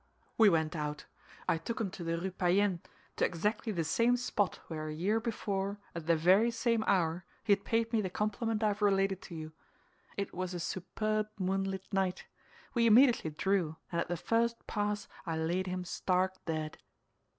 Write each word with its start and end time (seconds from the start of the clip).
"We 0.35 0.49
went 0.49 0.75
out. 0.75 1.05
I 1.47 1.59
took 1.59 1.79
him 1.79 1.91
to 1.91 2.03
the 2.03 2.17
Rue 2.19 2.31
Payenne, 2.31 2.79
to 3.17 3.23
exactly 3.23 3.71
the 3.71 3.83
same 3.83 4.17
spot 4.17 4.59
where, 4.67 4.87
a 4.87 4.91
year 4.95 5.19
before, 5.19 5.77
at 5.93 6.07
the 6.07 6.15
very 6.15 6.49
same 6.49 6.83
hour, 6.87 7.23
he 7.43 7.51
had 7.53 7.65
paid 7.65 7.93
me 7.93 8.01
the 8.01 8.09
compliment 8.09 8.63
I 8.63 8.69
have 8.69 8.81
related 8.81 9.21
to 9.21 9.35
you. 9.35 9.51
It 10.17 10.33
was 10.33 10.55
a 10.55 10.59
superb 10.59 11.27
moonlight 11.37 11.85
night. 11.93 12.25
We 12.73 12.87
immediately 12.87 13.29
drew, 13.29 13.75
and 13.91 14.01
at 14.01 14.07
the 14.07 14.17
first 14.17 14.65
pass 14.65 15.07
I 15.27 15.37
laid 15.37 15.67
him 15.67 15.85
stark 15.85 16.33
dead." 16.45 16.79